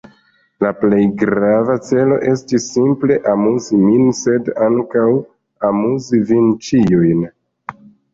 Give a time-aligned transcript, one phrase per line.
[0.63, 5.03] La plej grava celo estis simple amuzi min, sed ankaŭ
[5.69, 7.23] amuzi vin ĉiujn.